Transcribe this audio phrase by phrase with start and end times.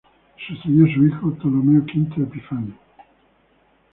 [0.49, 2.73] Le sucedió su hijo Ptolomeo V Epífanes.